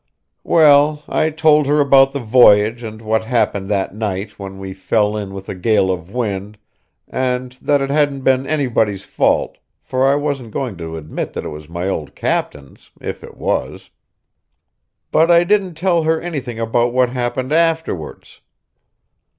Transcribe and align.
Well, 0.43 1.03
I 1.07 1.29
told 1.29 1.67
her 1.67 1.79
about 1.79 2.11
the 2.11 2.17
voyage 2.19 2.81
and 2.81 3.03
what 3.03 3.23
happened 3.25 3.67
that 3.69 3.93
night 3.93 4.39
when 4.39 4.57
we 4.57 4.73
fell 4.73 5.15
in 5.15 5.31
with 5.31 5.47
a 5.47 5.53
gale 5.53 5.91
of 5.91 6.09
wind, 6.09 6.57
and 7.07 7.51
that 7.61 7.83
it 7.83 7.91
hadn't 7.91 8.21
been 8.21 8.47
anybody's 8.47 9.03
fault, 9.05 9.59
for 9.83 10.07
I 10.07 10.15
wasn't 10.15 10.49
going 10.49 10.75
to 10.77 10.97
admit 10.97 11.33
that 11.33 11.45
it 11.45 11.49
was 11.49 11.69
my 11.69 11.87
old 11.87 12.15
captain's, 12.15 12.89
if 12.99 13.23
it 13.23 13.37
was. 13.37 13.91
But 15.11 15.29
I 15.29 15.43
didn't 15.43 15.75
tell 15.75 16.01
her 16.01 16.19
anything 16.19 16.59
about 16.59 16.93
what 16.93 17.11
happened 17.11 17.53
afterwards. 17.53 18.41